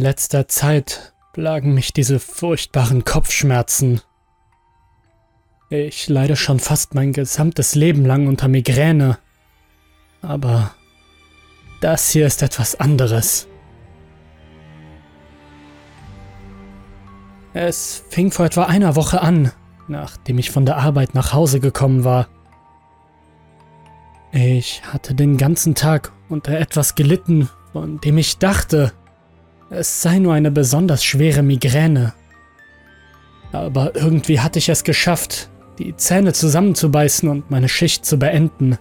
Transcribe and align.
In 0.00 0.04
letzter 0.04 0.48
Zeit 0.48 1.12
plagen 1.34 1.74
mich 1.74 1.92
diese 1.92 2.20
furchtbaren 2.20 3.04
Kopfschmerzen. 3.04 4.00
Ich 5.68 6.08
leide 6.08 6.36
schon 6.36 6.58
fast 6.58 6.94
mein 6.94 7.12
gesamtes 7.12 7.74
Leben 7.74 8.06
lang 8.06 8.26
unter 8.26 8.48
Migräne. 8.48 9.18
Aber 10.22 10.70
das 11.82 12.08
hier 12.08 12.26
ist 12.26 12.42
etwas 12.42 12.80
anderes. 12.80 13.46
Es 17.52 18.02
fing 18.08 18.30
vor 18.30 18.46
etwa 18.46 18.62
einer 18.62 18.96
Woche 18.96 19.20
an, 19.20 19.52
nachdem 19.86 20.38
ich 20.38 20.50
von 20.50 20.64
der 20.64 20.78
Arbeit 20.78 21.14
nach 21.14 21.34
Hause 21.34 21.60
gekommen 21.60 22.04
war. 22.04 22.26
Ich 24.32 24.80
hatte 24.82 25.14
den 25.14 25.36
ganzen 25.36 25.74
Tag 25.74 26.10
unter 26.30 26.58
etwas 26.58 26.94
gelitten, 26.94 27.50
von 27.74 28.00
dem 28.00 28.16
ich 28.16 28.38
dachte, 28.38 28.94
es 29.70 30.02
sei 30.02 30.18
nur 30.18 30.34
eine 30.34 30.50
besonders 30.50 31.04
schwere 31.04 31.42
Migräne. 31.42 32.12
Aber 33.52 33.96
irgendwie 33.96 34.40
hatte 34.40 34.58
ich 34.58 34.68
es 34.68 34.84
geschafft, 34.84 35.48
die 35.78 35.96
Zähne 35.96 36.32
zusammenzubeißen 36.32 37.28
und 37.28 37.50
meine 37.50 37.68
Schicht 37.68 38.04
zu 38.04 38.18
beenden. 38.18 38.78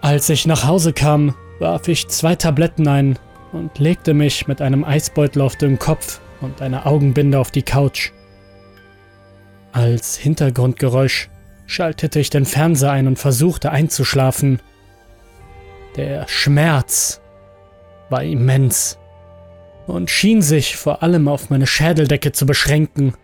Als 0.00 0.28
ich 0.28 0.46
nach 0.46 0.66
Hause 0.66 0.92
kam, 0.92 1.34
warf 1.60 1.88
ich 1.88 2.08
zwei 2.08 2.34
Tabletten 2.34 2.88
ein 2.88 3.18
und 3.52 3.78
legte 3.78 4.12
mich 4.12 4.46
mit 4.46 4.60
einem 4.60 4.84
Eisbeutel 4.84 5.40
auf 5.40 5.56
dem 5.56 5.78
Kopf 5.78 6.20
und 6.40 6.60
einer 6.60 6.86
Augenbinde 6.86 7.38
auf 7.38 7.50
die 7.50 7.62
Couch. 7.62 8.10
Als 9.72 10.16
Hintergrundgeräusch 10.16 11.30
schaltete 11.66 12.20
ich 12.20 12.30
den 12.30 12.44
Fernseher 12.44 12.90
ein 12.90 13.06
und 13.06 13.18
versuchte 13.18 13.70
einzuschlafen. 13.70 14.60
Der 15.96 16.26
Schmerz 16.28 17.20
war 18.10 18.22
immens 18.24 18.98
und 19.86 20.10
schien 20.10 20.42
sich 20.42 20.76
vor 20.76 21.02
allem 21.02 21.28
auf 21.28 21.50
meine 21.50 21.66
Schädeldecke 21.66 22.32
zu 22.32 22.46
beschränken. 22.46 23.14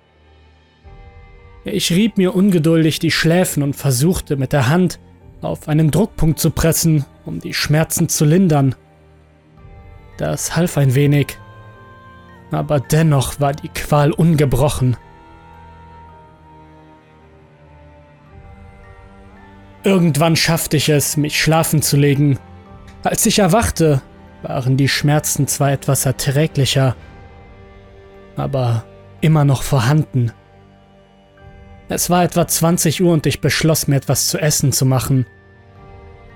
Ich 1.65 1.91
rieb 1.91 2.17
mir 2.17 2.35
ungeduldig 2.35 2.99
die 3.01 3.11
Schläfen 3.11 3.63
und 3.63 3.75
versuchte 3.75 4.37
mit 4.37 4.53
der 4.53 4.69
Hand 4.69 5.01
auf 5.43 5.69
einen 5.69 5.91
Druckpunkt 5.91 6.39
zu 6.39 6.51
pressen, 6.51 7.05
um 7.25 7.41
die 7.41 7.55
Schmerzen 7.55 8.09
zu 8.09 8.25
lindern. 8.25 8.75
Das 10.17 10.55
half 10.55 10.77
ein 10.77 10.95
wenig, 10.95 11.39
aber 12.51 12.79
dennoch 12.79 13.41
war 13.41 13.53
die 13.53 13.69
Qual 13.69 14.13
ungebrochen. 14.13 14.97
Irgendwann 19.83 20.37
schaffte 20.37 20.77
ich 20.77 20.91
es, 20.91 21.17
mich 21.17 21.41
schlafen 21.41 21.81
zu 21.81 21.97
legen. 21.97 22.39
Als 23.03 23.25
ich 23.25 23.39
erwachte, 23.39 24.03
waren 24.43 24.77
die 24.77 24.89
Schmerzen 24.89 25.47
zwar 25.47 25.73
etwas 25.73 26.05
erträglicher, 26.07 26.97
aber 28.37 28.85
immer 29.21 29.45
noch 29.45 29.63
vorhanden. 29.63 30.33
Es 31.89 32.11
war 32.11 32.25
etwa 32.25 32.47
20 32.47 33.03
Uhr 33.03 33.13
und 33.13 33.27
ich 33.27 33.41
beschloss 33.41 33.89
mir 33.89 33.97
etwas 33.97 34.29
zu 34.29 34.39
essen 34.39 34.73
zu 34.73 34.85
machen. 34.85 35.27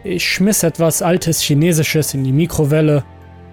Ich 0.03 0.27
schmiss 0.27 0.63
etwas 0.63 1.01
altes 1.01 1.41
Chinesisches 1.41 2.13
in 2.15 2.25
die 2.25 2.33
Mikrowelle 2.33 3.05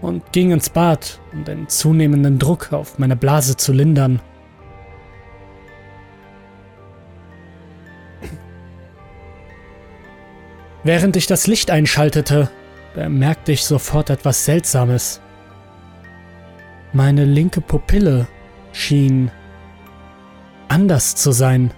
und 0.01 0.31
ging 0.31 0.51
ins 0.51 0.69
Bad, 0.69 1.19
um 1.31 1.43
den 1.43 1.69
zunehmenden 1.69 2.39
Druck 2.39 2.73
auf 2.73 2.97
meine 2.97 3.15
Blase 3.15 3.55
zu 3.55 3.71
lindern. 3.71 4.19
Während 10.83 11.15
ich 11.15 11.27
das 11.27 11.45
Licht 11.45 11.69
einschaltete, 11.69 12.49
bemerkte 12.93 13.51
ich 13.51 13.63
sofort 13.63 14.09
etwas 14.09 14.45
Seltsames. 14.45 15.21
Meine 16.93 17.25
linke 17.25 17.61
Pupille 17.61 18.27
schien 18.73 19.31
anders 20.67 21.15
zu 21.15 21.31
sein. 21.31 21.71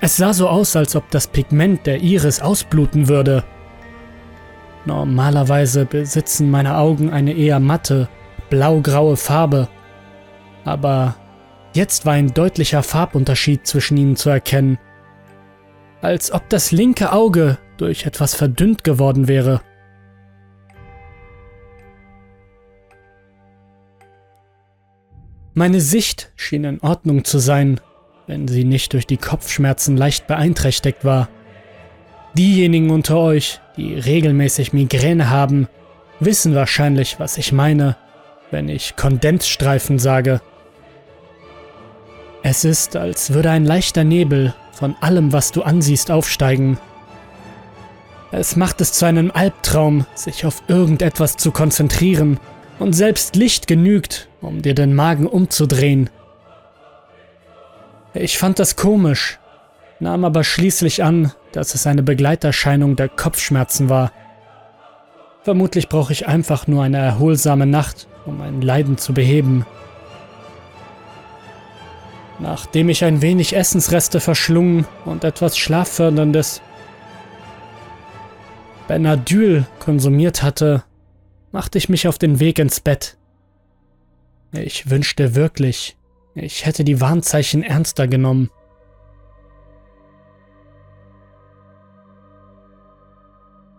Es 0.00 0.16
sah 0.16 0.32
so 0.32 0.48
aus, 0.48 0.76
als 0.76 0.94
ob 0.94 1.10
das 1.10 1.26
Pigment 1.26 1.86
der 1.86 2.00
Iris 2.00 2.40
ausbluten 2.40 3.08
würde. 3.08 3.44
Normalerweise 4.84 5.84
besitzen 5.84 6.50
meine 6.50 6.76
Augen 6.76 7.12
eine 7.12 7.32
eher 7.32 7.60
matte, 7.60 8.08
blaugraue 8.48 9.16
Farbe, 9.16 9.68
aber 10.64 11.16
jetzt 11.74 12.06
war 12.06 12.14
ein 12.14 12.32
deutlicher 12.32 12.82
Farbunterschied 12.82 13.66
zwischen 13.66 13.96
ihnen 13.96 14.16
zu 14.16 14.30
erkennen, 14.30 14.78
als 16.00 16.32
ob 16.32 16.48
das 16.48 16.70
linke 16.70 17.12
Auge 17.12 17.58
durch 17.76 18.06
etwas 18.06 18.34
verdünnt 18.34 18.84
geworden 18.84 19.28
wäre. 19.28 19.60
Meine 25.58 25.80
Sicht 25.80 26.30
schien 26.36 26.62
in 26.62 26.80
Ordnung 26.82 27.24
zu 27.24 27.40
sein, 27.40 27.80
wenn 28.28 28.46
sie 28.46 28.62
nicht 28.62 28.92
durch 28.92 29.08
die 29.08 29.16
Kopfschmerzen 29.16 29.96
leicht 29.96 30.28
beeinträchtigt 30.28 31.04
war. 31.04 31.28
Diejenigen 32.34 32.90
unter 32.90 33.18
euch, 33.18 33.58
die 33.76 33.94
regelmäßig 33.94 34.72
Migräne 34.72 35.30
haben, 35.30 35.66
wissen 36.20 36.54
wahrscheinlich, 36.54 37.18
was 37.18 37.38
ich 37.38 37.50
meine, 37.50 37.96
wenn 38.52 38.68
ich 38.68 38.94
Kondensstreifen 38.94 39.98
sage. 39.98 40.40
Es 42.44 42.64
ist, 42.64 42.94
als 42.94 43.32
würde 43.32 43.50
ein 43.50 43.64
leichter 43.64 44.04
Nebel 44.04 44.54
von 44.70 44.94
allem, 45.00 45.32
was 45.32 45.50
du 45.50 45.62
ansiehst, 45.62 46.12
aufsteigen. 46.12 46.78
Es 48.30 48.54
macht 48.54 48.80
es 48.80 48.92
zu 48.92 49.06
einem 49.06 49.32
Albtraum, 49.32 50.06
sich 50.14 50.46
auf 50.46 50.62
irgendetwas 50.68 51.36
zu 51.36 51.50
konzentrieren 51.50 52.38
und 52.78 52.92
selbst 52.92 53.36
Licht 53.36 53.66
genügt, 53.66 54.28
um 54.40 54.62
dir 54.62 54.74
den 54.74 54.94
Magen 54.94 55.26
umzudrehen. 55.26 56.10
Ich 58.14 58.38
fand 58.38 58.58
das 58.58 58.76
komisch, 58.76 59.38
nahm 60.00 60.24
aber 60.24 60.44
schließlich 60.44 61.02
an, 61.02 61.32
dass 61.52 61.74
es 61.74 61.86
eine 61.86 62.02
Begleiterscheinung 62.02 62.96
der 62.96 63.08
Kopfschmerzen 63.08 63.88
war. 63.88 64.12
Vermutlich 65.42 65.88
brauche 65.88 66.12
ich 66.12 66.26
einfach 66.26 66.66
nur 66.66 66.82
eine 66.82 66.98
erholsame 66.98 67.66
Nacht, 67.66 68.06
um 68.26 68.38
mein 68.38 68.60
Leiden 68.60 68.98
zu 68.98 69.14
beheben. 69.14 69.66
Nachdem 72.38 72.88
ich 72.88 73.04
ein 73.04 73.22
wenig 73.22 73.56
Essensreste 73.56 74.20
verschlungen 74.20 74.86
und 75.04 75.24
etwas 75.24 75.58
Schlafförderndes 75.58 76.62
Benadyl 78.86 79.66
konsumiert 79.80 80.42
hatte, 80.42 80.84
machte 81.52 81.78
ich 81.78 81.88
mich 81.88 82.08
auf 82.08 82.18
den 82.18 82.40
Weg 82.40 82.58
ins 82.58 82.80
Bett. 82.80 83.16
Ich 84.52 84.90
wünschte 84.90 85.34
wirklich, 85.34 85.96
ich 86.34 86.64
hätte 86.64 86.84
die 86.84 87.00
Warnzeichen 87.00 87.62
ernster 87.62 88.06
genommen. 88.06 88.50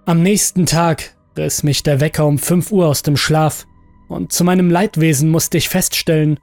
Am 0.06 0.24
nächsten 0.24 0.66
Tag 0.66 1.16
riss 1.38 1.64
mich 1.64 1.84
der 1.84 2.00
Wecker 2.00 2.26
um 2.26 2.40
5 2.40 2.72
Uhr 2.72 2.88
aus 2.88 3.04
dem 3.04 3.18
Schlaf 3.18 3.66
und 4.08 4.32
zu 4.32 4.44
meinem 4.44 4.72
Leidwesen 4.72 5.30
musste 5.30 5.58
ich 5.58 5.70
feststellen, 5.70 6.40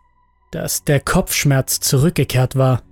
dass 0.52 0.84
der 0.84 1.00
Kopfschmerz 1.00 1.80
zurückgekehrt 1.80 2.56
war. 2.56 2.82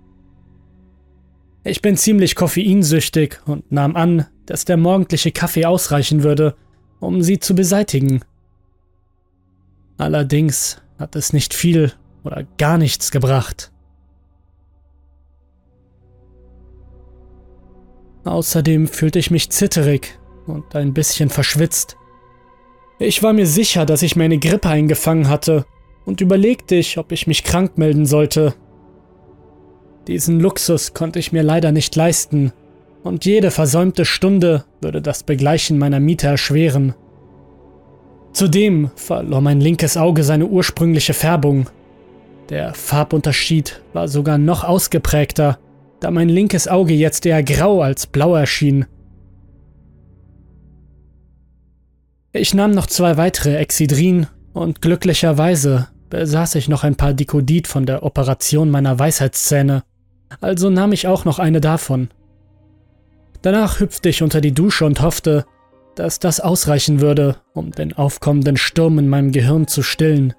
Ich 1.62 1.80
bin 1.80 1.96
ziemlich 1.96 2.34
koffeinsüchtig 2.34 3.38
und 3.46 3.70
nahm 3.72 3.96
an, 3.96 4.26
dass 4.46 4.64
der 4.64 4.76
morgendliche 4.76 5.32
Kaffee 5.32 5.64
ausreichen 5.64 6.22
würde, 6.22 6.56
um 7.04 7.22
sie 7.22 7.38
zu 7.38 7.54
beseitigen. 7.54 8.22
Allerdings 9.96 10.80
hat 10.98 11.16
es 11.16 11.32
nicht 11.32 11.54
viel 11.54 11.92
oder 12.24 12.44
gar 12.58 12.78
nichts 12.78 13.10
gebracht. 13.10 13.70
Außerdem 18.24 18.88
fühlte 18.88 19.18
ich 19.18 19.30
mich 19.30 19.50
zitterig 19.50 20.18
und 20.46 20.74
ein 20.74 20.94
bisschen 20.94 21.28
verschwitzt. 21.28 21.96
Ich 22.98 23.22
war 23.22 23.32
mir 23.32 23.46
sicher, 23.46 23.84
dass 23.84 24.02
ich 24.02 24.16
meine 24.16 24.38
Grippe 24.38 24.68
eingefangen 24.68 25.28
hatte 25.28 25.66
und 26.06 26.20
überlegte 26.20 26.74
ich, 26.74 26.96
ob 26.96 27.12
ich 27.12 27.26
mich 27.26 27.44
krank 27.44 27.76
melden 27.76 28.06
sollte. 28.06 28.54
Diesen 30.06 30.40
Luxus 30.40 30.94
konnte 30.94 31.18
ich 31.18 31.32
mir 31.32 31.42
leider 31.42 31.72
nicht 31.72 31.96
leisten, 31.96 32.52
und 33.04 33.26
jede 33.26 33.50
versäumte 33.50 34.04
Stunde 34.04 34.64
würde 34.80 35.00
das 35.00 35.22
Begleichen 35.22 35.78
meiner 35.78 36.00
Miete 36.00 36.26
erschweren. 36.26 36.94
Zudem 38.32 38.90
verlor 38.96 39.40
mein 39.40 39.60
linkes 39.60 39.96
Auge 39.96 40.24
seine 40.24 40.46
ursprüngliche 40.46 41.14
Färbung. 41.14 41.68
Der 42.48 42.74
Farbunterschied 42.74 43.82
war 43.92 44.08
sogar 44.08 44.38
noch 44.38 44.64
ausgeprägter, 44.64 45.58
da 46.00 46.10
mein 46.10 46.28
linkes 46.28 46.66
Auge 46.66 46.94
jetzt 46.94 47.24
eher 47.26 47.42
grau 47.42 47.82
als 47.82 48.06
blau 48.06 48.34
erschien. 48.34 48.86
Ich 52.32 52.54
nahm 52.54 52.72
noch 52.72 52.86
zwei 52.86 53.16
weitere 53.16 53.56
Exidrin 53.56 54.26
und 54.54 54.82
glücklicherweise 54.82 55.88
besaß 56.10 56.56
ich 56.56 56.68
noch 56.68 56.84
ein 56.84 56.96
paar 56.96 57.12
Dikodid 57.12 57.68
von 57.68 57.86
der 57.86 58.02
Operation 58.02 58.70
meiner 58.70 58.98
Weisheitszähne, 58.98 59.84
also 60.40 60.70
nahm 60.70 60.92
ich 60.92 61.06
auch 61.06 61.24
noch 61.24 61.38
eine 61.38 61.60
davon. 61.60 62.08
Danach 63.44 63.78
hüpfte 63.78 64.08
ich 64.08 64.22
unter 64.22 64.40
die 64.40 64.54
Dusche 64.54 64.86
und 64.86 65.02
hoffte, 65.02 65.44
dass 65.96 66.18
das 66.18 66.40
ausreichen 66.40 67.02
würde, 67.02 67.36
um 67.52 67.72
den 67.72 67.92
aufkommenden 67.92 68.56
Sturm 68.56 68.98
in 68.98 69.06
meinem 69.06 69.32
Gehirn 69.32 69.66
zu 69.66 69.82
stillen. 69.82 70.32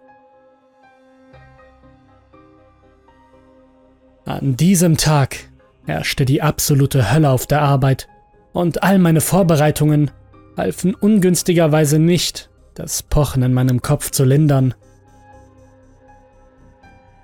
An 4.25 4.57
diesem 4.57 4.97
Tag 4.97 5.37
herrschte 5.85 6.25
die 6.25 6.41
absolute 6.41 7.13
Hölle 7.13 7.29
auf 7.29 7.45
der 7.45 7.61
Arbeit 7.61 8.07
und 8.53 8.81
all 8.81 8.97
meine 8.97 9.21
Vorbereitungen 9.21 10.09
halfen 10.57 10.95
ungünstigerweise 10.95 11.99
nicht, 11.99 12.49
das 12.73 13.03
Pochen 13.03 13.43
in 13.43 13.53
meinem 13.53 13.83
Kopf 13.83 14.09
zu 14.09 14.25
lindern. 14.25 14.73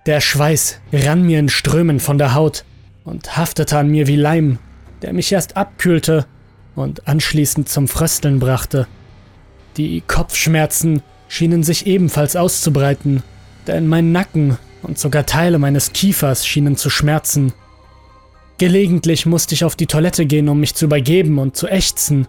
Der 0.05 0.21
Schweiß 0.21 0.79
rann 0.93 1.23
mir 1.23 1.39
in 1.39 1.49
Strömen 1.49 1.99
von 1.99 2.19
der 2.19 2.35
Haut 2.35 2.65
und 3.03 3.35
haftete 3.35 3.79
an 3.79 3.89
mir 3.89 4.05
wie 4.05 4.15
Leim, 4.15 4.59
der 5.01 5.13
mich 5.13 5.31
erst 5.31 5.57
abkühlte 5.57 6.25
und 6.75 7.07
anschließend 7.07 7.69
zum 7.69 7.87
Frösteln 7.87 8.39
brachte. 8.39 8.87
Die 9.77 10.01
Kopfschmerzen 10.01 11.01
schienen 11.27 11.63
sich 11.63 11.87
ebenfalls 11.87 12.35
auszubreiten, 12.35 13.23
denn 13.67 13.87
mein 13.87 14.11
Nacken 14.11 14.57
und 14.83 14.99
sogar 14.99 15.25
Teile 15.25 15.59
meines 15.59 15.93
Kiefers 15.93 16.45
schienen 16.45 16.75
zu 16.75 16.89
schmerzen. 16.89 17.53
Gelegentlich 18.57 19.25
musste 19.25 19.55
ich 19.55 19.63
auf 19.63 19.75
die 19.75 19.87
Toilette 19.87 20.25
gehen, 20.25 20.49
um 20.49 20.59
mich 20.59 20.75
zu 20.75 20.85
übergeben 20.85 21.39
und 21.39 21.55
zu 21.55 21.67
ächzen. 21.67 22.27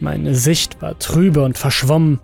Meine 0.00 0.34
Sicht 0.34 0.82
war 0.82 0.98
trübe 0.98 1.42
und 1.42 1.58
verschwommen, 1.58 2.20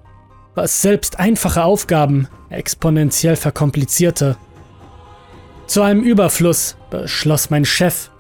was 0.55 0.83
selbst 0.83 1.19
einfache 1.19 1.65
Aufgaben 1.65 2.29
exponentiell 2.51 3.37
verkomplizierte. 3.37 4.37
Zu 5.67 5.83
einem 5.83 6.03
Überfluss 6.03 6.77
beschloss 6.91 7.51
mein 7.51 7.65
Chef, 7.65 8.11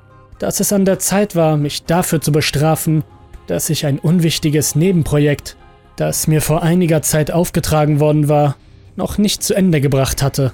dass 0.42 0.58
es 0.58 0.72
an 0.72 0.84
der 0.84 0.98
Zeit 0.98 1.36
war, 1.36 1.56
mich 1.56 1.84
dafür 1.84 2.20
zu 2.20 2.32
bestrafen, 2.32 3.04
dass 3.46 3.70
ich 3.70 3.86
ein 3.86 4.00
unwichtiges 4.00 4.74
Nebenprojekt, 4.74 5.56
das 5.94 6.26
mir 6.26 6.42
vor 6.42 6.64
einiger 6.64 7.00
Zeit 7.00 7.30
aufgetragen 7.30 8.00
worden 8.00 8.28
war, 8.28 8.56
noch 8.96 9.18
nicht 9.18 9.44
zu 9.44 9.54
Ende 9.54 9.80
gebracht 9.80 10.20
hatte. 10.20 10.52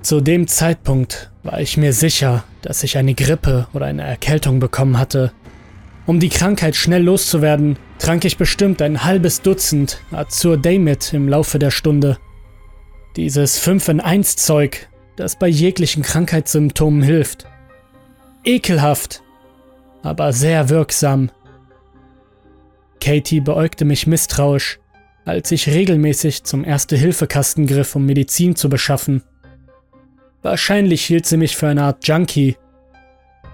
Zu 0.00 0.22
dem 0.22 0.48
Zeitpunkt 0.48 1.30
war 1.42 1.60
ich 1.60 1.76
mir 1.76 1.92
sicher, 1.92 2.44
dass 2.62 2.82
ich 2.82 2.96
eine 2.96 3.12
Grippe 3.12 3.66
oder 3.74 3.84
eine 3.84 4.04
Erkältung 4.04 4.58
bekommen 4.58 4.98
hatte. 4.98 5.32
Um 6.06 6.18
die 6.18 6.30
Krankheit 6.30 6.76
schnell 6.76 7.02
loszuwerden, 7.02 7.78
trank 7.98 8.24
ich 8.24 8.38
bestimmt 8.38 8.80
ein 8.80 9.04
halbes 9.04 9.42
Dutzend 9.42 10.00
Azur 10.12 10.56
Daymit 10.56 11.12
im 11.12 11.28
Laufe 11.28 11.58
der 11.58 11.70
Stunde. 11.70 12.16
Dieses 13.16 13.58
5 13.58 13.88
in 13.88 14.00
1 14.00 14.36
Zeug, 14.36 14.88
das 15.16 15.38
bei 15.38 15.48
jeglichen 15.48 16.02
Krankheitssymptomen 16.02 17.02
hilft. 17.02 17.46
Ekelhaft, 18.46 19.22
aber 20.02 20.32
sehr 20.32 20.68
wirksam. 20.68 21.30
Katie 23.00 23.40
beäugte 23.40 23.84
mich 23.84 24.06
misstrauisch, 24.06 24.78
als 25.24 25.50
ich 25.50 25.68
regelmäßig 25.68 26.44
zum 26.44 26.64
Erste-Hilfe-Kasten 26.64 27.66
griff, 27.66 27.96
um 27.96 28.06
Medizin 28.06 28.54
zu 28.54 28.68
beschaffen. 28.68 29.24
Wahrscheinlich 30.42 31.04
hielt 31.04 31.26
sie 31.26 31.36
mich 31.36 31.56
für 31.56 31.66
eine 31.66 31.82
Art 31.82 32.06
Junkie. 32.06 32.56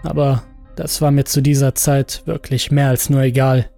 Aber 0.02 0.42
das 0.76 1.00
war 1.00 1.10
mir 1.10 1.24
zu 1.24 1.40
dieser 1.40 1.74
Zeit 1.74 2.22
wirklich 2.26 2.70
mehr 2.70 2.88
als 2.88 3.08
nur 3.08 3.22
egal. 3.22 3.70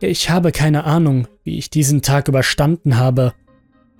Ich 0.00 0.30
habe 0.30 0.50
keine 0.50 0.84
Ahnung, 0.84 1.28
wie 1.44 1.58
ich 1.58 1.68
diesen 1.68 2.00
Tag 2.00 2.28
überstanden 2.28 2.96
habe. 2.96 3.34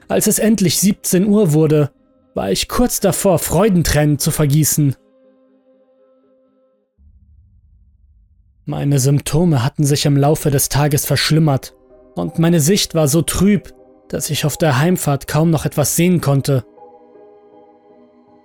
Als 0.09 0.27
es 0.27 0.39
endlich 0.39 0.81
17 0.81 1.27
Uhr 1.27 1.53
wurde, 1.53 1.91
war 2.35 2.51
ich 2.51 2.69
kurz 2.69 3.01
davor, 3.01 3.39
Freudentränen 3.39 4.19
zu 4.19 4.31
vergießen. 4.31 4.97
Meine 8.71 9.01
Symptome 9.01 9.65
hatten 9.65 9.85
sich 9.85 10.07
im 10.07 10.17
Laufe 10.17 10.53
des 10.53 10.69
Tages 10.69 11.05
verschlimmert 11.05 11.75
und 12.15 12.39
meine 12.39 12.61
Sicht 12.61 12.95
war 12.95 13.09
so 13.09 13.21
trüb, 13.21 13.75
dass 14.09 14.31
ich 14.31 14.45
auf 14.45 14.57
der 14.57 14.79
Heimfahrt 14.79 15.27
kaum 15.27 15.51
noch 15.51 15.65
etwas 15.65 15.97
sehen 15.97 16.21
konnte. 16.21 16.65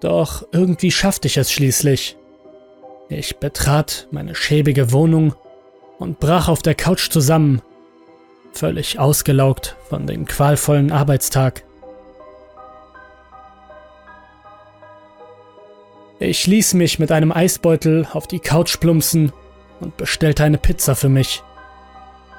Doch 0.01 0.43
irgendwie 0.51 0.89
schaffte 0.89 1.27
ich 1.27 1.37
es 1.37 1.51
schließlich. 1.51 2.17
Ich 3.07 3.37
betrat 3.37 4.07
meine 4.09 4.33
schäbige 4.33 4.91
Wohnung 4.91 5.35
und 5.99 6.19
brach 6.19 6.49
auf 6.49 6.63
der 6.63 6.73
Couch 6.73 7.11
zusammen, 7.11 7.61
völlig 8.51 8.97
ausgelaugt 8.97 9.75
von 9.89 10.07
dem 10.07 10.25
qualvollen 10.25 10.91
Arbeitstag. 10.91 11.63
Ich 16.17 16.47
ließ 16.47 16.73
mich 16.73 16.97
mit 16.97 17.11
einem 17.11 17.31
Eisbeutel 17.31 18.07
auf 18.11 18.25
die 18.25 18.39
Couch 18.39 18.79
plumpsen 18.79 19.31
und 19.85 19.97
bestellte 19.97 20.43
eine 20.43 20.57
Pizza 20.57 20.95
für 20.95 21.09
mich. 21.09 21.43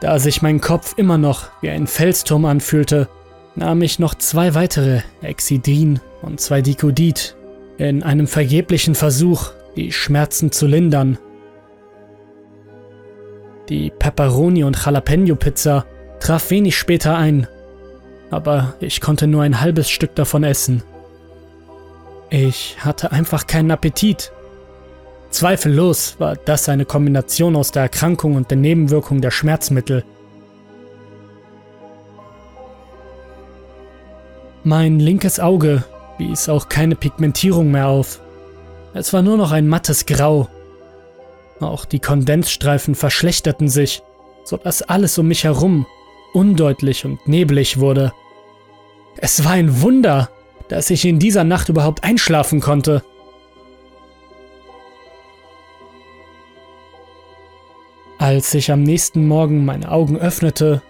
Da 0.00 0.18
sich 0.18 0.42
mein 0.42 0.60
Kopf 0.60 0.94
immer 0.96 1.16
noch 1.16 1.44
wie 1.62 1.70
ein 1.70 1.86
Felsturm 1.86 2.44
anfühlte, 2.44 3.08
nahm 3.54 3.80
ich 3.82 3.98
noch 3.98 4.14
zwei 4.14 4.54
weitere 4.54 5.00
Exidin 5.22 6.00
und 6.22 6.40
zwei 6.40 6.60
Dikodit 6.60 7.36
in 7.78 8.02
einem 8.02 8.26
vergeblichen 8.26 8.94
Versuch, 8.94 9.52
die 9.76 9.92
Schmerzen 9.92 10.50
zu 10.50 10.66
lindern. 10.66 11.18
Die 13.68 13.90
Pepperoni- 13.90 14.64
und 14.64 14.84
Jalapeno-Pizza 14.84 15.86
traf 16.20 16.50
wenig 16.50 16.76
später 16.76 17.16
ein, 17.16 17.46
aber 18.30 18.74
ich 18.80 19.00
konnte 19.00 19.26
nur 19.26 19.42
ein 19.42 19.60
halbes 19.60 19.88
Stück 19.88 20.14
davon 20.14 20.44
essen. 20.44 20.82
Ich 22.28 22.76
hatte 22.80 23.12
einfach 23.12 23.46
keinen 23.46 23.70
Appetit. 23.70 24.32
Zweifellos 25.36 26.16
war 26.18 26.34
das 26.34 26.66
eine 26.70 26.86
Kombination 26.86 27.56
aus 27.56 27.70
der 27.70 27.82
Erkrankung 27.82 28.36
und 28.36 28.50
der 28.50 28.56
Nebenwirkung 28.56 29.20
der 29.20 29.30
Schmerzmittel. 29.30 30.02
Mein 34.64 34.98
linkes 34.98 35.38
Auge 35.38 35.84
wies 36.16 36.48
auch 36.48 36.70
keine 36.70 36.96
Pigmentierung 36.96 37.70
mehr 37.70 37.88
auf. 37.88 38.22
Es 38.94 39.12
war 39.12 39.20
nur 39.20 39.36
noch 39.36 39.52
ein 39.52 39.68
mattes 39.68 40.06
Grau. 40.06 40.48
Auch 41.60 41.84
die 41.84 42.00
Kondensstreifen 42.00 42.94
verschlechterten 42.94 43.68
sich, 43.68 44.02
sodass 44.42 44.80
alles 44.80 45.18
um 45.18 45.28
mich 45.28 45.44
herum 45.44 45.84
undeutlich 46.32 47.04
und 47.04 47.28
neblig 47.28 47.78
wurde. 47.78 48.14
Es 49.18 49.44
war 49.44 49.52
ein 49.52 49.82
Wunder, 49.82 50.30
dass 50.68 50.88
ich 50.88 51.04
in 51.04 51.18
dieser 51.18 51.44
Nacht 51.44 51.68
überhaupt 51.68 52.04
einschlafen 52.04 52.60
konnte. 52.60 53.02
Als 58.26 58.52
ich 58.54 58.72
am 58.72 58.82
nächsten 58.82 59.28
Morgen 59.28 59.64
meine 59.64 59.88
Augen 59.92 60.18
öffnete, 60.18 60.82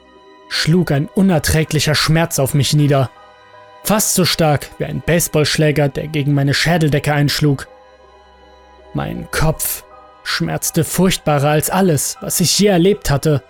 schlug 0.48 0.90
ein 0.90 1.06
unerträglicher 1.06 1.94
Schmerz 1.94 2.38
auf 2.38 2.54
mich 2.54 2.72
nieder. 2.72 3.10
Fast 3.84 4.14
so 4.14 4.24
stark 4.24 4.70
wie 4.78 4.86
ein 4.86 5.02
Baseballschläger, 5.04 5.90
der 5.90 6.06
gegen 6.08 6.32
meine 6.32 6.54
Schädeldecke 6.54 7.12
einschlug. 7.12 7.68
Mein 8.94 9.30
Kopf 9.32 9.84
schmerzte 10.24 10.82
furchtbarer 10.82 11.50
als 11.50 11.68
alles, 11.68 12.16
was 12.22 12.40
ich 12.40 12.58
je 12.58 12.68
erlebt 12.68 13.10
hatte. 13.10 13.42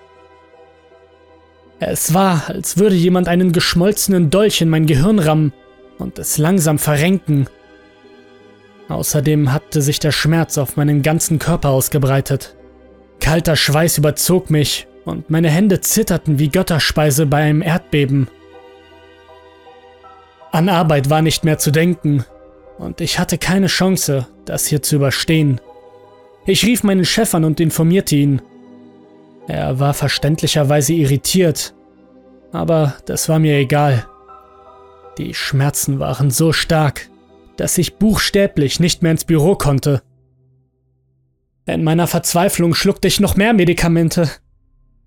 Es 1.79 2.13
war, 2.13 2.43
als 2.49 2.79
würde 2.79 2.97
jemand 2.97 3.29
einen 3.29 3.53
geschmolzenen 3.53 4.31
Dolch 4.31 4.63
in 4.63 4.69
mein 4.69 4.87
Gehirn 4.87 5.21
rammen 5.21 5.53
und 5.99 6.19
es 6.19 6.39
langsam 6.39 6.81
verrenken. 6.81 7.47
Außerdem 8.89 9.53
hatte 9.53 9.81
sich 9.81 10.01
der 10.01 10.11
Schmerz 10.11 10.59
auf 10.59 10.77
meinen 10.77 11.03
ganzen 11.03 11.39
Körper 11.39 11.69
ausgebreitet. 11.69 12.56
Kalter 13.21 13.57
Schweiß 13.57 13.99
überzog 13.99 14.51
mich 14.51 14.87
und 15.05 15.31
meine 15.31 15.51
Hände 15.51 15.81
zitterten 15.81 16.39
wie 16.39 16.49
Götterspeise 16.49 17.27
bei 17.27 17.39
einem 17.39 17.63
Erdbeben. 17.63 18.29
An 20.53 20.69
Arbeit 20.69 21.11
war 21.11 21.23
nicht 21.23 21.45
mehr 21.45 21.59
zu 21.59 21.71
denken 21.71 22.25
und 22.79 23.01
ich 23.01 23.19
hatte 23.19 23.39
keine 23.39 23.67
Chance, 23.67 24.27
das 24.45 24.67
hier 24.67 24.83
zu 24.83 24.97
überstehen. 24.97 25.61
Ich 26.47 26.65
rief 26.65 26.83
meinen 26.83 27.05
Chef 27.05 27.35
an 27.35 27.45
und 27.45 27.61
informierte 27.61 28.17
ihn. 28.17 28.43
Er 29.49 29.79
war 29.79 29.95
verständlicherweise 29.95 30.93
irritiert, 30.93 31.75
aber 32.53 32.95
das 33.07 33.29
war 33.29 33.39
mir 33.39 33.57
egal. 33.57 34.07
Die 35.19 35.35
Schmerzen 35.35 35.99
waren 35.99 36.31
so 36.31 36.53
stark, 36.53 37.09
dass 37.57 37.79
ich 37.79 37.97
buchstäblich 37.97 38.81
nicht 38.81 39.03
mehr 39.03 39.13
ins 39.13 39.25
Büro 39.25 39.55
konnte. 39.55 40.03
In 41.67 41.83
meiner 41.83 42.07
Verzweiflung 42.07 42.75
schluckte 42.75 43.09
ich 43.09 43.19
noch 43.19 43.37
mehr 43.37 43.53
Medikamente, 43.53 44.31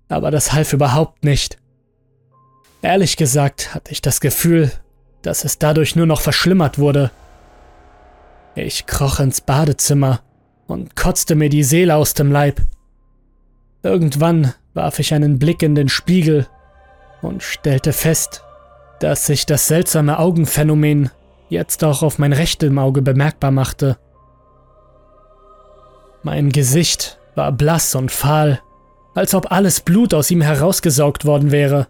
aber 0.08 0.30
das 0.30 0.52
half 0.52 0.72
überhaupt 0.74 1.24
nicht. 1.24 1.56
Ehrlich 2.82 3.16
gesagt 3.16 3.74
hatte 3.74 3.92
ich 3.92 4.02
das 4.02 4.20
Gefühl, 4.20 4.70
dass 5.22 5.44
es 5.44 5.58
dadurch 5.58 5.96
nur 5.96 6.06
noch 6.06 6.20
verschlimmert 6.20 6.78
wurde. 6.78 7.10
Ich 8.54 8.86
kroch 8.86 9.20
ins 9.20 9.40
Badezimmer 9.40 10.20
und 10.66 10.96
kotzte 10.96 11.34
mir 11.34 11.48
die 11.48 11.64
Seele 11.64 11.96
aus 11.96 12.14
dem 12.14 12.30
Leib. 12.30 12.60
Irgendwann 13.82 14.52
warf 14.74 14.98
ich 14.98 15.14
einen 15.14 15.38
Blick 15.38 15.62
in 15.62 15.74
den 15.74 15.88
Spiegel 15.88 16.46
und 17.22 17.42
stellte 17.42 17.92
fest, 17.92 18.44
dass 18.98 19.24
sich 19.24 19.46
das 19.46 19.66
seltsame 19.66 20.18
Augenphänomen 20.18 21.10
jetzt 21.48 21.82
auch 21.84 22.02
auf 22.02 22.18
mein 22.18 22.32
rechtem 22.32 22.78
Auge 22.78 23.00
bemerkbar 23.00 23.50
machte. 23.50 23.98
Mein 26.22 26.50
Gesicht 26.50 27.18
war 27.34 27.52
blass 27.52 27.94
und 27.94 28.10
fahl 28.10 28.60
als 29.14 29.34
ob 29.34 29.50
alles 29.50 29.80
Blut 29.80 30.14
aus 30.14 30.30
ihm 30.30 30.40
herausgesaugt 30.40 31.24
worden 31.24 31.50
wäre. 31.50 31.88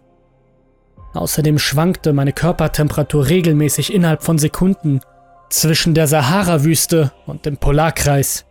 Außerdem 1.13 1.59
schwankte 1.59 2.13
meine 2.13 2.33
Körpertemperatur 2.33 3.27
regelmäßig 3.27 3.93
innerhalb 3.93 4.23
von 4.23 4.37
Sekunden 4.37 5.01
zwischen 5.49 5.93
der 5.93 6.07
Sahara-Wüste 6.07 7.11
und 7.25 7.45
dem 7.45 7.57
Polarkreis. 7.57 8.45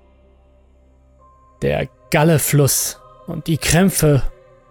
Der 1.62 1.88
Gallefluss 2.10 3.00
und 3.26 3.46
die 3.46 3.58
Krämpfe 3.58 4.22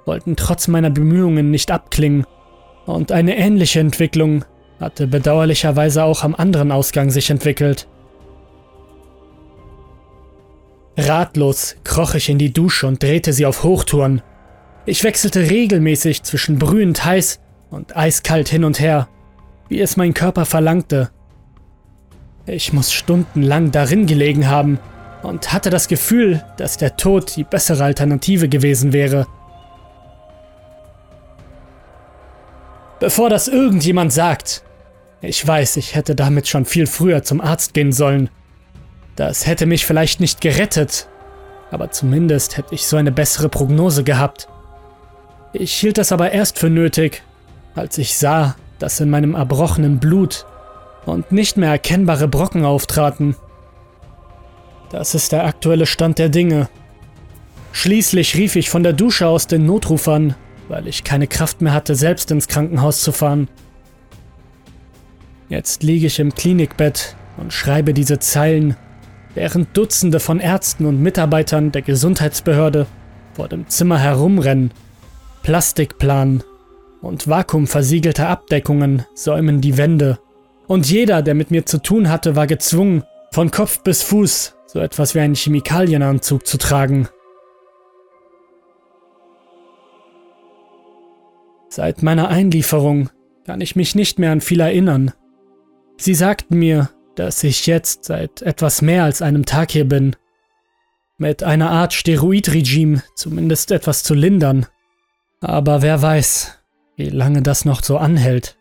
wollten 0.06 0.36
trotz 0.36 0.68
meiner 0.68 0.90
Bemühungen 0.90 1.52
nicht 1.52 1.72
abklingen, 1.72 2.26
und 2.86 3.12
eine 3.12 3.38
ähnliche 3.38 3.80
Entwicklung 3.80 4.46
hatte 4.80 5.06
bedauerlicherweise 5.06 6.04
auch 6.04 6.24
am 6.24 6.34
anderen 6.34 6.72
Ausgang 6.72 7.12
sich 7.12 7.30
entwickelt. 7.30 7.88
Ratlos 11.08 11.76
kroch 11.84 12.16
ich 12.16 12.30
in 12.30 12.38
die 12.38 12.54
Dusche 12.54 12.88
und 12.88 13.02
drehte 13.02 13.34
sie 13.34 13.46
auf 13.46 13.64
Hochtouren. 13.64 14.22
Ich 14.86 15.04
wechselte 15.04 15.50
regelmäßig 15.50 16.24
zwischen 16.24 16.60
brühend 16.60 17.04
heiß 17.06 17.40
und 17.70 17.96
eiskalt 17.96 18.50
hin 18.50 18.64
und 18.64 18.80
her, 18.80 19.08
wie 19.68 19.80
es 19.82 19.98
mein 19.98 20.14
Körper 20.14 20.46
verlangte. 20.46 21.10
Ich 22.46 22.74
muss 22.74 22.92
stundenlang 22.92 23.72
darin 23.72 24.08
gelegen 24.08 24.50
haben 24.50 24.80
und 25.22 25.54
hatte 25.54 25.70
das 25.70 25.88
Gefühl, 25.88 26.44
dass 26.58 26.78
der 26.78 26.98
Tod 26.98 27.36
die 27.36 27.44
bessere 27.44 27.84
Alternative 27.84 28.50
gewesen 28.50 28.94
wäre. 28.94 29.28
Bevor 33.00 33.30
das 33.30 33.48
irgendjemand 33.48 34.12
sagt, 34.12 34.64
ich 35.22 35.46
weiß, 35.46 35.78
ich 35.78 35.96
hätte 35.96 36.16
damit 36.16 36.48
schon 36.48 36.66
viel 36.66 36.88
früher 36.88 37.24
zum 37.24 37.42
Arzt 37.42 37.74
gehen 37.74 37.92
sollen. 37.92 38.30
Das 39.20 39.46
hätte 39.46 39.66
mich 39.66 39.86
vielleicht 39.86 40.22
nicht 40.22 40.40
gerettet, 40.40 41.10
aber 41.72 41.92
zumindest 41.92 42.56
hätte 42.56 42.74
ich 42.74 42.88
so 42.88 42.96
eine 42.96 43.12
bessere 43.12 43.50
Prognose 43.50 44.06
gehabt. 44.06 44.48
Ich 45.52 45.74
hielt 45.74 45.98
das 45.98 46.14
aber 46.14 46.32
erst 46.32 46.58
für 46.58 46.70
nötig, 46.70 47.22
als 47.76 47.98
ich 47.98 48.18
sah, 48.18 48.56
dass 48.80 49.02
in 49.02 49.10
meinem 49.10 49.36
erbrochenen 49.36 50.00
Blut 50.00 50.46
und 51.06 51.34
nicht 51.34 51.58
mehr 51.58 51.72
erkennbare 51.72 52.30
Brocken 52.30 52.64
auftraten. 52.64 53.36
Das 54.90 55.14
ist 55.14 55.34
der 55.34 55.44
aktuelle 55.44 55.86
Stand 55.86 56.18
der 56.18 56.30
Dinge. 56.30 56.70
Schließlich 57.74 58.38
rief 58.38 58.56
ich 58.56 58.70
von 58.70 58.84
der 58.84 58.94
Dusche 58.94 59.28
aus 59.28 59.48
den 59.48 59.66
Notruf 59.66 60.08
an, 60.08 60.34
weil 60.70 60.88
ich 60.88 61.04
keine 61.04 61.28
Kraft 61.28 61.60
mehr 61.60 61.74
hatte, 61.74 61.96
selbst 61.96 62.32
ins 62.32 62.48
Krankenhaus 62.48 63.02
zu 63.02 63.12
fahren. 63.12 63.50
Jetzt 65.50 65.84
liege 65.84 66.08
ich 66.08 66.20
im 66.20 66.34
Klinikbett 66.34 67.18
und 67.36 67.52
schreibe 67.52 67.94
diese 67.94 68.20
Zeilen, 68.20 68.78
während 69.36 69.76
Dutzende 69.78 70.20
von 70.20 70.40
Ärzten 70.40 70.86
und 70.86 71.02
Mitarbeitern 71.02 71.72
der 71.72 71.82
Gesundheitsbehörde 71.82 72.88
vor 73.34 73.48
dem 73.48 73.68
Zimmer 73.68 74.00
herumrennen, 74.00 74.72
Plastik 75.44 75.98
planen 75.98 76.44
und 77.02 77.28
vakuumversiegelte 77.28 78.28
Abdeckungen 78.28 79.06
säumen 79.14 79.62
die 79.62 79.78
Wände. 79.78 80.20
Und 80.68 80.90
jeder, 80.90 81.22
der 81.22 81.34
mit 81.34 81.52
mir 81.52 81.66
zu 81.66 81.82
tun 81.82 82.10
hatte, 82.10 82.36
war 82.36 82.48
gezwungen, 82.48 83.04
von 83.32 83.52
Kopf 83.52 83.82
bis 83.84 84.04
Fuß 84.04 84.56
so 84.72 84.80
etwas 84.80 85.16
wie 85.16 85.20
einen 85.20 85.34
Chemikalienanzug 85.34 86.46
zu 86.46 86.58
tragen. 86.60 87.08
Seit 91.70 92.04
meiner 92.04 92.28
Einlieferung 92.28 93.10
kann 93.46 93.62
ich 93.62 93.76
mich 93.76 93.96
nicht 93.96 94.20
mehr 94.20 94.32
an 94.32 94.42
viel 94.42 94.60
erinnern. 94.60 95.12
Sie 95.98 96.14
sagten 96.14 96.60
mir, 96.60 96.90
dass 97.20 97.44
ich 97.44 97.68
jetzt 97.68 98.06
seit 98.06 98.42
etwas 98.42 98.82
mehr 98.82 99.04
als 99.04 99.22
einem 99.22 99.46
Tag 99.46 99.72
hier 99.72 99.84
bin. 99.84 100.16
Mit 101.18 101.44
einer 101.44 101.70
Art 101.70 101.94
Steroidregime 101.94 103.04
zumindest 103.14 103.72
etwas 103.72 104.04
zu 104.04 104.14
lindern. 104.14 104.68
Aber 105.42 105.82
wer 105.82 106.02
weiß, 106.02 106.58
wie 106.96 107.10
lange 107.10 107.42
das 107.42 107.66
noch 107.66 107.84
so 107.84 107.98
anhält. 107.98 108.58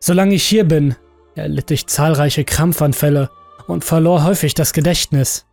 Solange 0.00 0.34
ich 0.34 0.44
hier 0.44 0.64
bin, 0.64 0.96
erlitt 1.34 1.70
ich 1.70 1.86
zahlreiche 1.86 2.44
Krampfanfälle 2.44 3.28
und 3.66 3.84
verlor 3.84 4.24
häufig 4.24 4.54
das 4.54 4.72
Gedächtnis. 4.72 5.44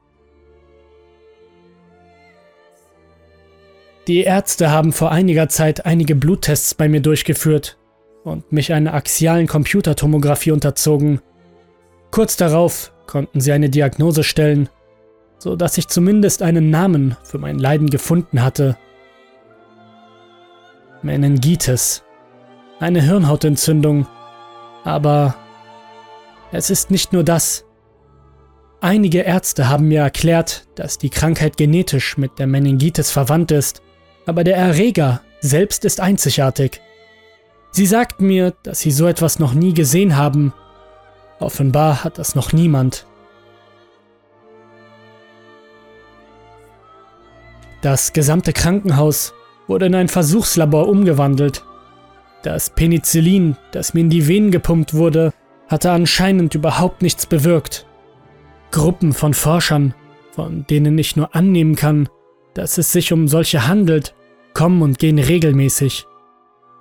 Die 4.07 4.21
Ärzte 4.21 4.71
haben 4.71 4.93
vor 4.93 5.11
einiger 5.11 5.49
Zeit 5.49 5.85
einige 5.85 6.15
Bluttests 6.15 6.73
bei 6.73 6.87
mir 6.87 7.01
durchgeführt 7.01 7.77
und 8.23 8.53
mich 8.53 8.71
einer 8.71 8.93
axialen 8.93 9.47
Computertomographie 9.47 10.51
unterzogen. 10.51 11.21
Kurz 12.13 12.37
darauf 12.37 12.93
konnten 13.07 13.41
sie 13.41 13.51
eine 13.53 13.71
Diagnose 13.71 14.23
stellen, 14.23 14.69
so 15.39 15.55
dass 15.55 15.79
ich 15.79 15.87
zumindest 15.87 16.43
einen 16.43 16.69
Namen 16.69 17.17
für 17.23 17.39
mein 17.39 17.57
Leiden 17.57 17.89
gefunden 17.89 18.43
hatte. 18.43 18.77
Meningitis. 21.01 22.03
Eine 22.79 23.01
Hirnhautentzündung. 23.01 24.05
Aber 24.83 25.33
es 26.51 26.69
ist 26.69 26.91
nicht 26.91 27.13
nur 27.13 27.23
das. 27.23 27.65
Einige 28.79 29.21
Ärzte 29.21 29.67
haben 29.67 29.87
mir 29.87 30.01
erklärt, 30.01 30.67
dass 30.75 30.99
die 30.99 31.09
Krankheit 31.09 31.57
genetisch 31.57 32.15
mit 32.19 32.37
der 32.37 32.45
Meningitis 32.45 33.09
verwandt 33.09 33.49
ist, 33.49 33.81
aber 34.27 34.43
der 34.43 34.57
Erreger 34.57 35.21
selbst 35.41 35.83
ist 35.83 35.99
einzigartig. 35.99 36.79
Sie 37.71 37.87
sagten 37.87 38.27
mir, 38.27 38.53
dass 38.61 38.81
sie 38.81 38.91
so 38.91 39.07
etwas 39.07 39.39
noch 39.39 39.55
nie 39.55 39.73
gesehen 39.73 40.15
haben. 40.15 40.53
Offenbar 41.39 42.03
hat 42.03 42.17
das 42.17 42.35
noch 42.35 42.53
niemand. 42.53 43.05
Das 47.81 48.13
gesamte 48.13 48.53
Krankenhaus 48.53 49.33
wurde 49.67 49.87
in 49.87 49.95
ein 49.95 50.07
Versuchslabor 50.07 50.87
umgewandelt. 50.87 51.65
Das 52.41 52.69
Penicillin, 52.69 53.57
das 53.71 53.93
mir 53.93 54.01
in 54.01 54.09
die 54.09 54.27
Venen 54.27 54.51
gepumpt 54.51 54.93
wurde, 54.93 55.33
hatte 55.67 55.91
anscheinend 55.91 56.55
überhaupt 56.55 57.01
nichts 57.01 57.25
bewirkt. 57.25 57.85
Gruppen 58.71 59.13
von 59.13 59.33
Forschern, 59.33 59.93
von 60.31 60.65
denen 60.67 60.97
ich 60.97 61.15
nur 61.15 61.35
annehmen 61.35 61.75
kann, 61.75 62.09
dass 62.53 62.77
es 62.77 62.91
sich 62.91 63.11
um 63.11 63.27
solche 63.27 63.67
handelt, 63.67 64.15
kommen 64.53 64.81
und 64.81 64.99
gehen 64.99 65.19
regelmäßig, 65.19 66.05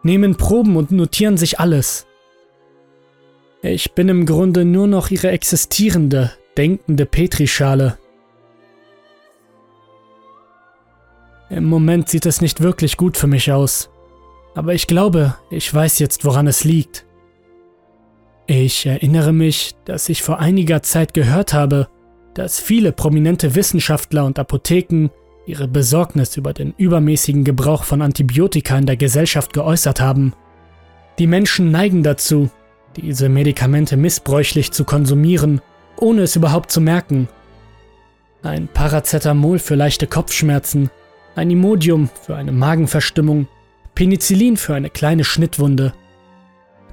nehmen 0.02 0.36
Proben 0.36 0.76
und 0.76 0.90
notieren 0.90 1.36
sich 1.36 1.58
alles. 1.58 2.06
Ich 3.64 3.92
bin 3.92 4.08
im 4.08 4.26
Grunde 4.26 4.64
nur 4.64 4.88
noch 4.88 5.10
ihre 5.10 5.30
existierende, 5.30 6.32
denkende 6.56 7.06
Petrischale. 7.06 7.96
Im 11.48 11.64
Moment 11.64 12.08
sieht 12.08 12.26
es 12.26 12.40
nicht 12.40 12.60
wirklich 12.60 12.96
gut 12.96 13.16
für 13.16 13.28
mich 13.28 13.52
aus. 13.52 13.88
Aber 14.56 14.74
ich 14.74 14.88
glaube, 14.88 15.36
ich 15.48 15.72
weiß 15.72 16.00
jetzt, 16.00 16.24
woran 16.24 16.48
es 16.48 16.64
liegt. 16.64 17.06
Ich 18.48 18.84
erinnere 18.84 19.32
mich, 19.32 19.76
dass 19.84 20.08
ich 20.08 20.22
vor 20.22 20.40
einiger 20.40 20.82
Zeit 20.82 21.14
gehört 21.14 21.52
habe, 21.52 21.88
dass 22.34 22.58
viele 22.58 22.90
prominente 22.90 23.54
Wissenschaftler 23.54 24.24
und 24.24 24.40
Apotheken 24.40 25.10
ihre 25.46 25.68
Besorgnis 25.68 26.36
über 26.36 26.52
den 26.52 26.74
übermäßigen 26.76 27.44
Gebrauch 27.44 27.84
von 27.84 28.02
Antibiotika 28.02 28.76
in 28.76 28.86
der 28.86 28.96
Gesellschaft 28.96 29.52
geäußert 29.52 30.00
haben. 30.00 30.32
Die 31.18 31.28
Menschen 31.28 31.70
neigen 31.70 32.02
dazu, 32.02 32.50
diese 32.96 33.28
Medikamente 33.28 33.96
missbräuchlich 33.96 34.72
zu 34.72 34.84
konsumieren, 34.84 35.60
ohne 35.96 36.22
es 36.22 36.36
überhaupt 36.36 36.70
zu 36.70 36.80
merken. 36.80 37.28
Ein 38.42 38.68
Paracetamol 38.68 39.58
für 39.58 39.74
leichte 39.74 40.06
Kopfschmerzen 40.06 40.90
ein 41.34 41.50
Imodium 41.50 42.10
für 42.26 42.36
eine 42.36 42.52
Magenverstimmung, 42.52 43.48
Penicillin 43.94 44.56
für 44.56 44.74
eine 44.74 44.90
kleine 44.90 45.24
Schnittwunde. 45.24 45.92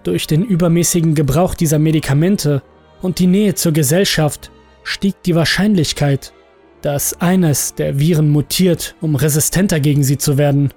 Durch 0.04 0.28
den 0.28 0.44
übermäßigen 0.44 1.14
Gebrauch 1.16 1.56
dieser 1.56 1.80
Medikamente 1.80 2.62
und 3.02 3.20
die 3.20 3.28
Nähe 3.28 3.56
zur 3.56 3.74
Gesellschaft 3.74 4.52
stieg 4.84 5.22
die 5.24 5.36
Wahrscheinlichkeit, 5.36 6.34
dass 6.82 7.20
eines 7.20 7.76
der 7.76 8.00
Viren 8.00 8.30
mutiert, 8.30 8.96
um 9.02 9.16
resistenter 9.16 9.80
gegen 9.80 10.04
sie 10.04 10.18
zu 10.18 10.38
werden. 10.38 10.74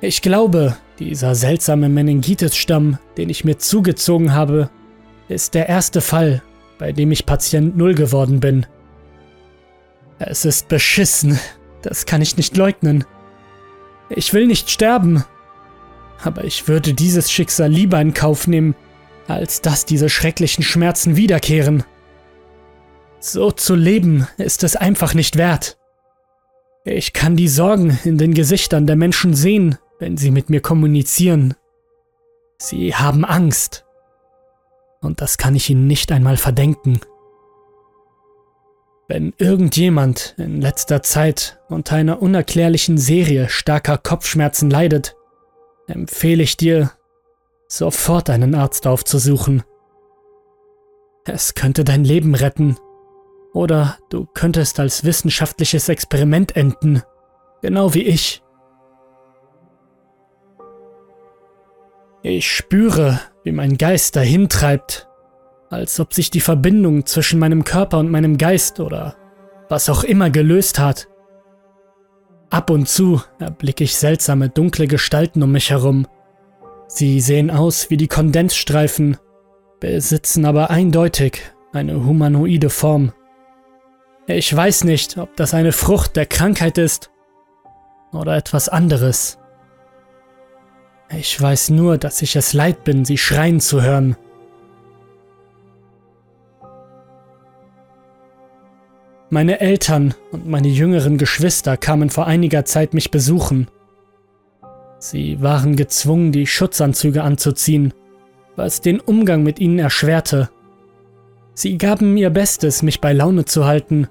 Ich 0.00 0.22
glaube, 0.22 0.76
dieser 0.98 1.34
seltsame 1.34 1.88
Meningitis-Stamm, 1.88 2.98
den 3.16 3.28
ich 3.28 3.44
mir 3.44 3.58
zugezogen 3.58 4.32
habe, 4.32 4.70
ist 5.28 5.54
der 5.54 5.68
erste 5.68 6.00
Fall, 6.00 6.42
bei 6.78 6.92
dem 6.92 7.12
ich 7.12 7.26
Patient 7.26 7.76
Null 7.76 7.94
geworden 7.94 8.40
bin. 8.40 8.66
Es 10.18 10.44
ist 10.44 10.68
beschissen, 10.68 11.38
das 11.82 12.06
kann 12.06 12.22
ich 12.22 12.36
nicht 12.36 12.56
leugnen. 12.56 13.04
Ich 14.08 14.32
will 14.32 14.46
nicht 14.46 14.70
sterben. 14.70 15.24
Aber 16.22 16.44
ich 16.44 16.66
würde 16.68 16.94
dieses 16.94 17.30
Schicksal 17.30 17.70
lieber 17.70 18.00
in 18.00 18.14
Kauf 18.14 18.46
nehmen, 18.46 18.74
als 19.28 19.60
dass 19.60 19.84
diese 19.84 20.08
schrecklichen 20.08 20.64
Schmerzen 20.64 21.16
wiederkehren. 21.16 21.84
So 23.18 23.50
zu 23.50 23.74
leben 23.74 24.26
ist 24.38 24.64
es 24.64 24.76
einfach 24.76 25.12
nicht 25.14 25.36
wert. 25.36 25.76
Ich 26.84 27.12
kann 27.12 27.36
die 27.36 27.48
Sorgen 27.48 27.98
in 28.04 28.16
den 28.16 28.32
Gesichtern 28.32 28.86
der 28.86 28.96
Menschen 28.96 29.34
sehen, 29.34 29.78
wenn 29.98 30.16
sie 30.16 30.30
mit 30.30 30.50
mir 30.50 30.60
kommunizieren. 30.60 31.54
Sie 32.58 32.94
haben 32.94 33.24
Angst. 33.24 33.84
Und 35.00 35.20
das 35.20 35.38
kann 35.38 35.54
ich 35.54 35.70
ihnen 35.70 35.86
nicht 35.86 36.10
einmal 36.12 36.36
verdenken. 36.36 37.00
Wenn 39.08 39.34
irgendjemand 39.38 40.34
in 40.36 40.60
letzter 40.60 41.02
Zeit 41.02 41.60
unter 41.68 41.94
einer 41.94 42.20
unerklärlichen 42.22 42.98
Serie 42.98 43.48
starker 43.48 43.98
Kopfschmerzen 43.98 44.68
leidet, 44.68 45.16
empfehle 45.86 46.42
ich 46.42 46.56
dir, 46.56 46.90
sofort 47.68 48.30
einen 48.30 48.54
Arzt 48.54 48.86
aufzusuchen. 48.86 49.62
Es 51.24 51.54
könnte 51.54 51.84
dein 51.84 52.04
Leben 52.04 52.34
retten. 52.34 52.76
Oder 53.52 53.98
du 54.10 54.26
könntest 54.26 54.80
als 54.80 55.04
wissenschaftliches 55.04 55.88
Experiment 55.88 56.56
enden, 56.56 57.02
genau 57.62 57.94
wie 57.94 58.02
ich. 58.02 58.42
Ich 62.28 62.50
spüre, 62.50 63.20
wie 63.44 63.52
mein 63.52 63.78
Geist 63.78 64.16
dahintreibt, 64.16 65.06
als 65.70 66.00
ob 66.00 66.12
sich 66.12 66.28
die 66.28 66.40
Verbindung 66.40 67.06
zwischen 67.06 67.38
meinem 67.38 67.62
Körper 67.62 67.98
und 67.98 68.10
meinem 68.10 68.36
Geist 68.36 68.80
oder 68.80 69.14
was 69.68 69.88
auch 69.88 70.02
immer 70.02 70.28
gelöst 70.30 70.80
hat. 70.80 71.06
Ab 72.50 72.70
und 72.70 72.88
zu 72.88 73.22
erblicke 73.38 73.84
ich 73.84 73.94
seltsame 73.94 74.48
dunkle 74.48 74.88
Gestalten 74.88 75.40
um 75.40 75.52
mich 75.52 75.70
herum. 75.70 76.08
Sie 76.88 77.20
sehen 77.20 77.48
aus 77.48 77.90
wie 77.90 77.96
die 77.96 78.08
Kondensstreifen, 78.08 79.18
besitzen 79.78 80.46
aber 80.46 80.70
eindeutig 80.70 81.42
eine 81.72 82.04
humanoide 82.04 82.70
Form. 82.70 83.12
Ich 84.26 84.54
weiß 84.54 84.82
nicht, 84.82 85.16
ob 85.16 85.36
das 85.36 85.54
eine 85.54 85.70
Frucht 85.70 86.16
der 86.16 86.26
Krankheit 86.26 86.76
ist 86.76 87.12
oder 88.10 88.36
etwas 88.36 88.68
anderes. 88.68 89.38
Ich 91.08 91.40
weiß 91.40 91.70
nur, 91.70 91.98
dass 91.98 92.22
ich 92.22 92.36
es 92.36 92.52
leid 92.52 92.84
bin, 92.84 93.04
sie 93.04 93.18
schreien 93.18 93.60
zu 93.60 93.82
hören. 93.82 94.16
Meine 99.30 99.60
Eltern 99.60 100.14
und 100.30 100.46
meine 100.46 100.68
jüngeren 100.68 101.18
Geschwister 101.18 101.76
kamen 101.76 102.10
vor 102.10 102.26
einiger 102.26 102.64
Zeit 102.64 102.94
mich 102.94 103.10
besuchen. 103.10 103.68
Sie 104.98 105.42
waren 105.42 105.76
gezwungen, 105.76 106.32
die 106.32 106.46
Schutzanzüge 106.46 107.22
anzuziehen, 107.22 107.92
was 108.54 108.80
den 108.80 109.00
Umgang 109.00 109.42
mit 109.42 109.58
ihnen 109.58 109.78
erschwerte. 109.78 110.48
Sie 111.54 111.76
gaben 111.78 112.16
ihr 112.16 112.30
Bestes, 112.30 112.82
mich 112.82 113.00
bei 113.00 113.12
Laune 113.12 113.44
zu 113.44 113.64
halten, 113.64 114.08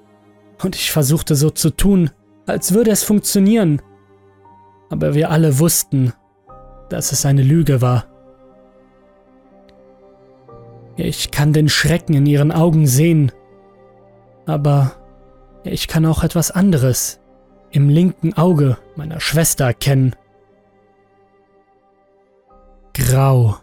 und 0.63 0.75
ich 0.75 0.91
versuchte 0.91 1.35
so 1.35 1.49
zu 1.49 1.69
tun, 1.69 2.11
als 2.45 2.73
würde 2.73 2.91
es 2.91 3.03
funktionieren. 3.03 3.81
Aber 4.89 5.15
wir 5.15 5.31
alle 5.31 5.59
wussten, 5.59 6.13
dass 6.89 7.11
es 7.11 7.25
eine 7.25 7.43
Lüge 7.43 7.81
war. 7.81 8.05
Ich 10.97 11.31
kann 11.31 11.51
den 11.51 11.67
Schrecken 11.67 12.13
in 12.13 12.25
ihren 12.25 12.51
Augen 12.51 12.87
sehen, 12.87 13.31
aber 14.45 14.93
ich 15.63 15.87
kann 15.87 16.05
auch 16.05 16.23
etwas 16.23 16.51
anderes 16.51 17.19
im 17.71 17.89
linken 17.89 18.33
Auge 18.37 18.77
meiner 18.95 19.19
Schwester 19.19 19.65
erkennen. 19.65 20.15
Grau. 22.93 23.57